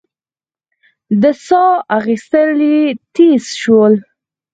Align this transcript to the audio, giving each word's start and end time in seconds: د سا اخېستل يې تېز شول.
د 1.21 1.23
سا 1.45 1.63
اخېستل 1.97 2.57
يې 2.71 2.79
تېز 3.15 3.43
شول. 3.61 3.93